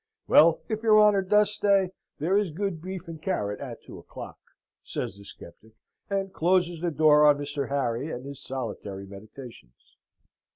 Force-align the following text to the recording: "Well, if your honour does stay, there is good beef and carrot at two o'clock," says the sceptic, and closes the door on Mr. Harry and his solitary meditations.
"Well, 0.27 0.63
if 0.67 0.81
your 0.81 0.99
honour 0.99 1.21
does 1.21 1.53
stay, 1.53 1.91
there 2.17 2.35
is 2.35 2.49
good 2.51 2.81
beef 2.81 3.07
and 3.07 3.21
carrot 3.21 3.59
at 3.59 3.83
two 3.83 3.99
o'clock," 3.99 4.39
says 4.81 5.15
the 5.15 5.23
sceptic, 5.23 5.73
and 6.09 6.33
closes 6.33 6.81
the 6.81 6.89
door 6.89 7.23
on 7.27 7.37
Mr. 7.37 7.69
Harry 7.69 8.09
and 8.09 8.25
his 8.25 8.41
solitary 8.41 9.05
meditations. 9.05 9.97